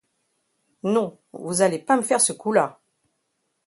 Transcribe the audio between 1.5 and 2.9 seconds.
allez pas me faire ce coup-là.